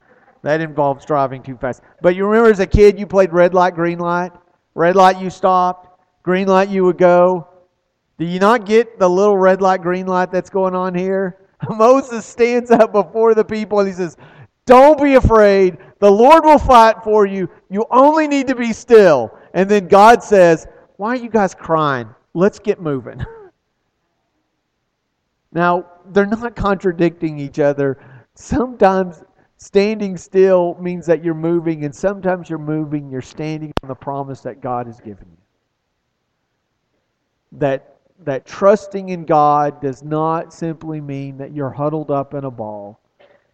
[0.43, 1.81] That involves driving too fast.
[2.01, 4.31] But you remember as a kid you played red light, green light?
[4.75, 7.47] Red light you stopped, green light you would go.
[8.17, 11.37] Do you not get the little red light, green light that's going on here?
[11.69, 14.17] Moses stands up before the people and he says,
[14.65, 15.77] Don't be afraid.
[15.99, 17.49] The Lord will fight for you.
[17.69, 19.37] You only need to be still.
[19.53, 20.67] And then God says,
[20.97, 22.09] Why are you guys crying?
[22.33, 23.23] Let's get moving.
[25.57, 27.99] now, they're not contradicting each other.
[28.35, 29.23] Sometimes
[29.57, 34.41] standing still means that you're moving, and sometimes you're moving, you're standing on the promise
[34.41, 35.37] that God has given you.
[37.53, 42.51] That that trusting in God does not simply mean that you're huddled up in a
[42.51, 42.99] ball.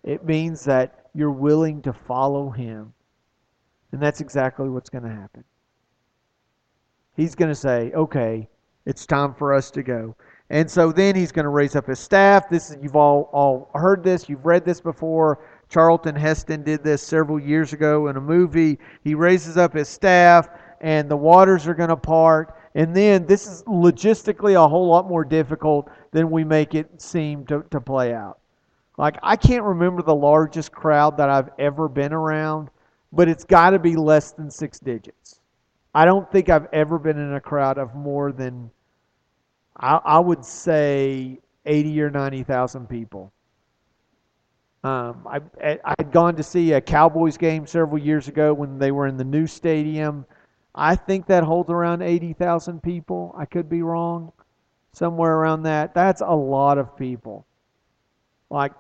[0.04, 2.93] It means that you're willing to follow Him.
[3.91, 5.43] And that's exactly what's going to happen.
[7.16, 8.47] He's going to say, okay,
[8.86, 10.16] it's time for us to go.
[10.50, 12.50] And so then he's going to raise up his staff.
[12.50, 15.39] This is, you've all, all heard this, you've read this before.
[15.70, 18.78] Charlton Heston did this several years ago in a movie.
[19.04, 20.50] He raises up his staff,
[20.82, 22.56] and the waters are going to part.
[22.76, 27.46] And then this is logistically a whole lot more difficult than we make it seem
[27.48, 28.39] to, to play out.
[28.98, 32.70] Like, I can't remember the largest crowd that I've ever been around,
[33.12, 35.39] but it's got to be less than six digits.
[35.96, 38.70] I don't think I've ever been in a crowd of more than,
[39.78, 43.32] I, I would say, 80 or 90,000 people.
[44.84, 45.39] Um, I,
[45.86, 49.15] I had gone to see a Cowboys game several years ago when they were in
[49.15, 50.26] the new stadium.
[50.76, 53.34] I think that holds around 80,000 people.
[53.38, 54.34] I could be wrong.
[54.91, 55.93] Somewhere around that.
[55.93, 57.45] That's a lot of people.
[58.49, 58.74] Like,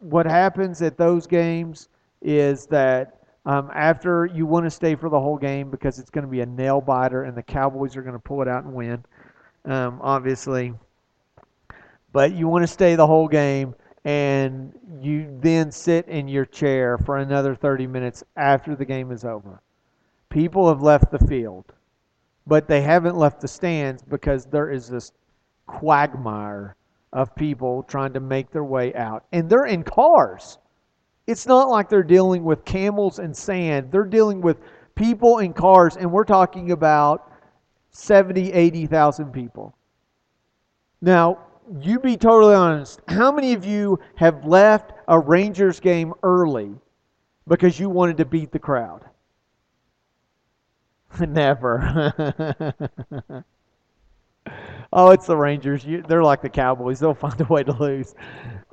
[0.00, 1.88] what happens at those games
[2.20, 6.24] is that um, after you want to stay for the whole game because it's going
[6.24, 8.72] to be a nail biter and the Cowboys are going to pull it out and
[8.74, 9.04] win,
[9.64, 10.74] um, obviously.
[12.12, 16.98] But you want to stay the whole game and you then sit in your chair
[16.98, 19.60] for another 30 minutes after the game is over.
[20.28, 21.64] People have left the field,
[22.46, 25.12] but they haven't left the stands because there is this
[25.66, 26.76] quagmire
[27.12, 29.24] of people trying to make their way out.
[29.32, 30.58] And they're in cars.
[31.26, 33.90] It's not like they're dealing with camels and sand.
[33.90, 34.58] They're dealing with
[34.94, 37.32] people in cars, and we're talking about
[37.94, 39.74] 70, 80,000 people.
[41.00, 41.38] Now,
[41.80, 43.00] you be totally honest.
[43.08, 46.74] How many of you have left a Rangers game early
[47.46, 49.04] because you wanted to beat the crowd?
[51.20, 52.12] Never.
[54.92, 55.84] oh, it's the Rangers.
[55.84, 56.98] You, they're like the Cowboys.
[56.98, 58.14] They'll find a way to lose.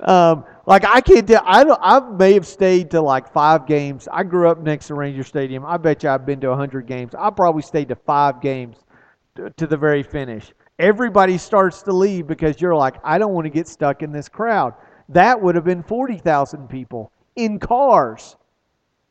[0.00, 1.42] Um, like I can't tell.
[1.46, 4.08] I don't, I may have stayed to like five games.
[4.10, 5.64] I grew up next to Ranger Stadium.
[5.64, 7.14] I bet you I've been to hundred games.
[7.16, 8.81] I probably stayed to five games
[9.36, 10.52] to, the very finish.
[10.78, 14.28] Everybody starts to leave because you're like, I don't want to get stuck in this
[14.28, 14.74] crowd.
[15.08, 18.36] That would have been forty thousand people in cars.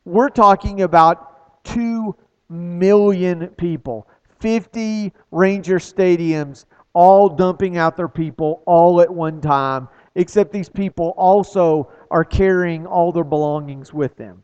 [0.04, 2.16] We're talking about two
[2.48, 4.08] million people.
[4.40, 6.64] 50 Ranger stadiums
[6.94, 12.84] all dumping out their people all at one time, except these people also are carrying
[12.84, 14.42] all their belongings with them.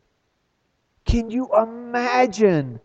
[1.04, 2.80] Can you imagine?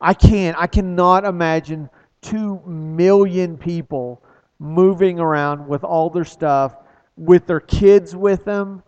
[0.00, 0.56] I can't.
[0.58, 1.90] I cannot imagine
[2.22, 4.22] 2 million people
[4.58, 6.76] moving around with all their stuff,
[7.16, 8.82] with their kids with them,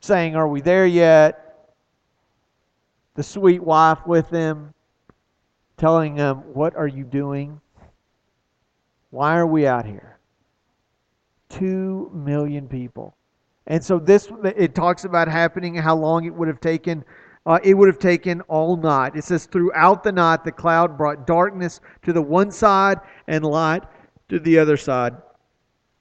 [0.00, 1.44] saying, Are we there yet?
[3.14, 4.74] the sweet wife with them,
[5.76, 7.60] telling them, What are you doing?
[9.10, 10.18] Why are we out here?
[11.48, 13.16] Two million people.
[13.66, 17.04] And so this, it talks about happening, how long it would have taken.
[17.46, 19.14] Uh, it would have taken all night.
[19.16, 23.82] It says, throughout the night, the cloud brought darkness to the one side and light
[24.30, 25.14] to the other side,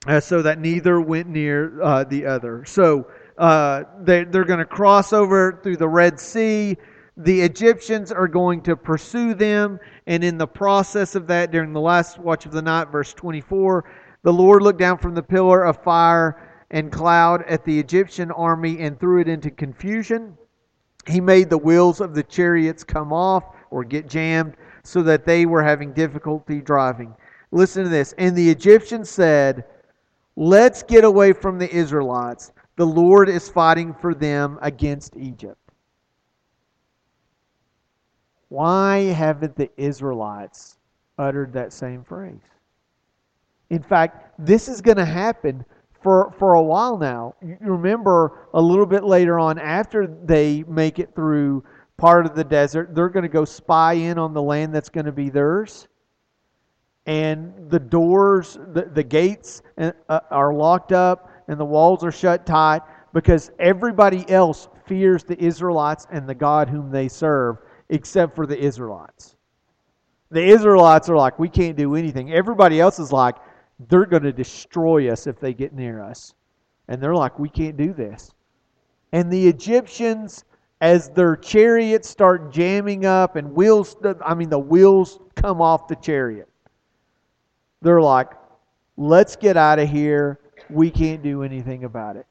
[0.08, 2.64] uh, so that neither went near uh, the other.
[2.66, 6.78] So uh, they, they're going to cross over through the Red Sea.
[7.18, 9.80] The Egyptians are going to pursue them.
[10.08, 13.84] And in the process of that, during the last watch of the night, verse 24,
[14.24, 18.80] the Lord looked down from the pillar of fire and cloud at the Egyptian army
[18.80, 20.38] and threw it into confusion.
[21.08, 25.46] He made the wheels of the chariots come off or get jammed so that they
[25.46, 27.16] were having difficulty driving.
[27.52, 28.14] Listen to this.
[28.18, 29.66] And the Egyptians said,
[30.36, 32.52] Let's get away from the Israelites.
[32.76, 35.58] The Lord is fighting for them against Egypt.
[38.50, 40.78] Why haven't the Israelites
[41.18, 42.42] uttered that same phrase?
[43.70, 45.66] In fact, this is going to happen
[46.04, 47.36] for, for a while now.
[47.42, 51.64] You remember a little bit later on, after they make it through
[51.98, 55.06] part of the desert, they're going to go spy in on the land that's going
[55.06, 55.88] to be theirs.
[57.06, 62.12] And the doors, the, the gates uh, uh, are locked up, and the walls are
[62.12, 62.82] shut tight
[63.14, 67.58] because everybody else fears the Israelites and the God whom they serve,
[67.90, 69.36] except for the Israelites.
[70.32, 72.34] The Israelites are like, we can't do anything.
[72.34, 73.36] Everybody else is like,
[73.90, 76.34] they're going to destroy us if they get near us.
[76.88, 78.32] And they're like, we can't do this.
[79.12, 80.44] And the Egyptians,
[80.82, 85.96] as their chariots start jamming up and wheels, I mean, the wheels come off the
[85.96, 86.50] chariot,
[87.82, 88.32] they're like,
[88.98, 90.40] let's get out of here.
[90.70, 92.26] We can't do anything about it.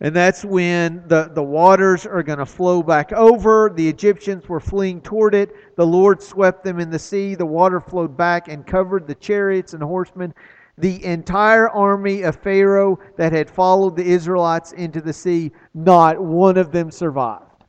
[0.00, 3.72] And that's when the, the waters are going to flow back over.
[3.74, 5.50] The Egyptians were fleeing toward it.
[5.76, 7.34] The Lord swept them in the sea.
[7.34, 10.32] The water flowed back and covered the chariots and horsemen.
[10.76, 16.56] The entire army of Pharaoh that had followed the Israelites into the sea, not one
[16.56, 17.64] of them survived.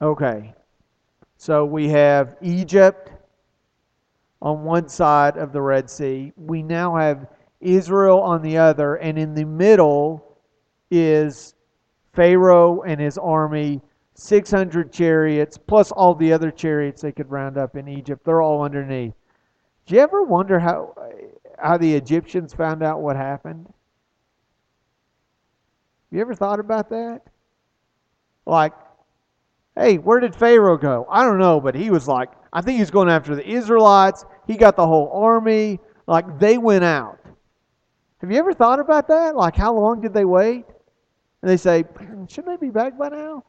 [0.00, 0.54] Okay.
[1.38, 3.10] So we have Egypt
[4.40, 6.32] on one side of the Red Sea.
[6.36, 7.26] We now have
[7.60, 10.38] Israel on the other, and in the middle
[10.90, 11.54] is
[12.12, 13.80] Pharaoh and his army,
[14.14, 18.24] 600 chariots, plus all the other chariots they could round up in Egypt.
[18.24, 19.14] They're all underneath.
[19.86, 20.94] Do you ever wonder how,
[21.58, 23.72] how the Egyptians found out what happened?
[26.10, 27.22] You ever thought about that?
[28.46, 28.72] Like,
[29.76, 31.06] hey, where did Pharaoh go?
[31.08, 34.24] I don't know, but he was like, I think he was going after the Israelites.
[34.46, 35.78] He got the whole army.
[36.06, 37.19] Like, they went out.
[38.20, 39.34] Have you ever thought about that?
[39.34, 40.64] Like, how long did they wait?
[41.42, 41.84] And they say,
[42.28, 43.44] shouldn't they be back by now?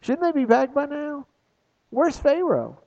[0.00, 1.26] Shouldn't they be back by now?
[1.90, 2.78] Where's Pharaoh?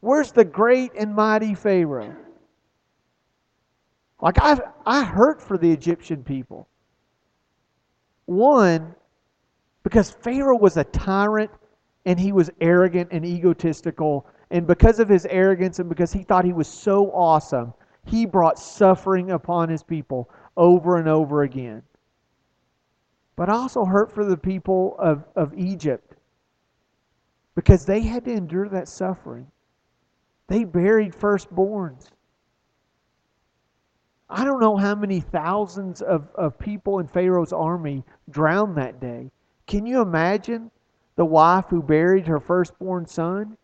[0.00, 2.16] Where's the great and mighty Pharaoh?
[4.20, 6.66] Like, I, I hurt for the Egyptian people.
[8.26, 8.94] One,
[9.82, 11.50] because Pharaoh was a tyrant
[12.06, 14.26] and he was arrogant and egotistical.
[14.50, 17.72] And because of his arrogance and because he thought he was so awesome,
[18.10, 21.82] he brought suffering upon his people over and over again.
[23.36, 26.14] But also hurt for the people of, of Egypt
[27.54, 29.46] because they had to endure that suffering.
[30.48, 32.08] They buried firstborns.
[34.28, 39.30] I don't know how many thousands of, of people in Pharaoh's army drowned that day.
[39.66, 40.70] Can you imagine
[41.14, 43.56] the wife who buried her firstborn son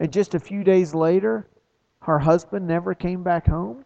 [0.00, 1.46] and just a few days later
[2.02, 3.84] her husband never came back home?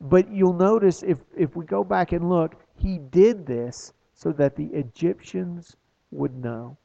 [0.00, 4.56] But you'll notice if, if we go back and look, he did this so that
[4.56, 5.76] the Egyptians
[6.10, 6.76] would know.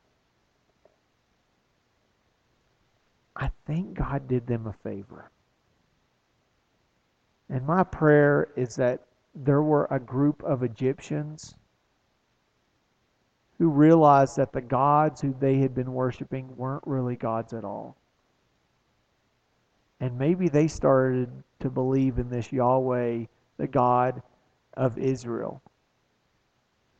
[3.35, 5.31] I think God did them a favor.
[7.49, 11.55] And my prayer is that there were a group of Egyptians
[13.57, 17.97] who realized that the gods who they had been worshiping weren't really gods at all.
[19.99, 21.29] And maybe they started
[21.59, 23.25] to believe in this Yahweh,
[23.57, 24.21] the God
[24.75, 25.61] of Israel,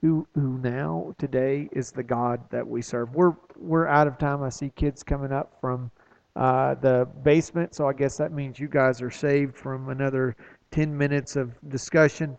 [0.01, 3.13] who who now today is the God that we serve.
[3.13, 4.41] We're we're out of time.
[4.41, 5.91] I see kids coming up from
[6.35, 10.35] uh, the basement, so I guess that means you guys are saved from another
[10.71, 12.35] ten minutes of discussion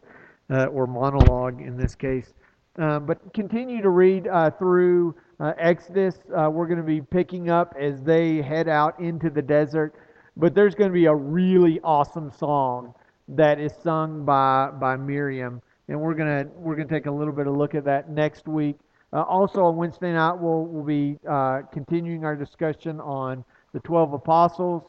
[0.51, 2.35] uh, or monologue in this case.
[2.79, 6.15] Um, but continue to read uh, through uh, Exodus.
[6.37, 9.95] Uh, we're going to be picking up as they head out into the desert.
[10.37, 12.95] But there's going to be a really awesome song
[13.29, 17.47] that is sung by, by Miriam and we're gonna we're gonna take a little bit
[17.47, 18.77] of look at that next week.
[19.13, 24.13] Uh, also on Wednesday night, we'll we'll be uh, continuing our discussion on the twelve
[24.13, 24.83] apostles.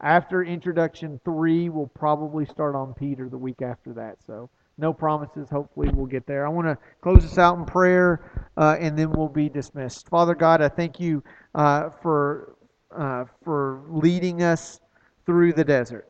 [0.00, 4.16] After introduction three, we'll probably start on Peter the week after that.
[4.26, 5.48] So no promises.
[5.50, 6.46] Hopefully, we'll get there.
[6.46, 10.08] I want to close this out in prayer, uh, and then we'll be dismissed.
[10.08, 11.22] Father God, I thank you
[11.54, 12.56] uh, for
[12.96, 14.80] uh, for leading us
[15.24, 16.08] through the desert.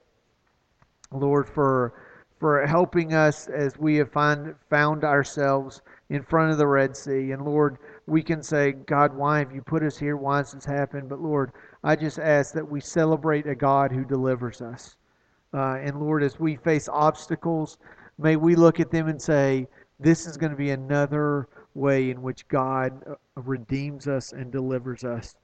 [1.12, 1.94] Lord, for
[2.38, 7.32] for helping us as we have find, found ourselves in front of the Red Sea.
[7.32, 10.16] And Lord, we can say, God, why have you put us here?
[10.16, 11.08] Why has this happened?
[11.08, 11.52] But Lord,
[11.82, 14.96] I just ask that we celebrate a God who delivers us.
[15.54, 17.78] Uh, and Lord, as we face obstacles,
[18.18, 19.66] may we look at them and say,
[19.98, 25.04] this is going to be another way in which God uh, redeems us and delivers
[25.04, 25.36] us.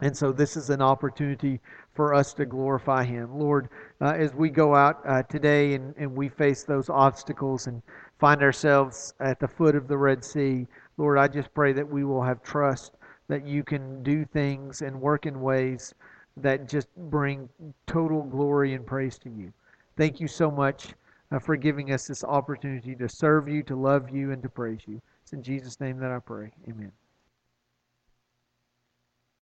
[0.00, 1.60] And so this is an opportunity
[1.94, 3.38] for us to glorify Him.
[3.38, 3.68] Lord,
[4.00, 7.82] uh, as we go out uh, today and, and we face those obstacles and
[8.18, 12.04] find ourselves at the foot of the Red Sea, Lord, I just pray that we
[12.04, 12.94] will have trust
[13.28, 15.94] that you can do things and work in ways
[16.36, 17.48] that just bring
[17.86, 19.52] total glory and praise to you.
[19.96, 20.94] Thank you so much
[21.32, 24.80] uh, for giving us this opportunity to serve you, to love you, and to praise
[24.86, 25.00] you.
[25.22, 26.52] It's in Jesus' name that I pray.
[26.68, 26.92] Amen.